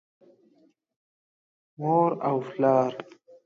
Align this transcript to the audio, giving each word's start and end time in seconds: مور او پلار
مور 1.79 2.11
او 2.27 2.37
پلار 2.49 2.93